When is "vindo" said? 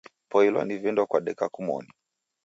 0.81-1.01